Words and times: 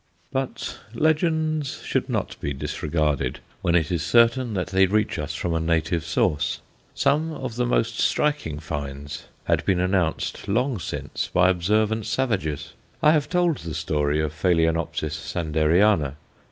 But 0.31 0.79
legends 0.95 1.83
should 1.85 2.09
not 2.09 2.35
be 2.39 2.53
disregarded 2.53 3.39
when 3.61 3.75
it 3.75 3.91
is 3.91 4.01
certain 4.01 4.55
that 4.55 4.69
they 4.69 4.87
reach 4.87 5.19
us 5.19 5.35
from 5.35 5.53
a 5.53 5.59
native 5.59 6.03
source. 6.03 6.59
Some 6.95 7.31
of 7.31 7.55
the 7.55 7.67
most 7.67 7.99
striking 7.99 8.57
finds 8.59 9.25
had 9.43 9.63
been 9.63 9.79
announced 9.79 10.47
long 10.47 10.79
since 10.79 11.29
by 11.31 11.49
observant 11.51 12.07
savages. 12.07 12.73
I 13.03 13.11
have 13.11 13.29
told 13.29 13.59
the 13.59 13.75
story 13.75 14.19
of 14.19 14.33
Phaloenopsis 14.33 15.13
Sanderiana. 15.13 16.15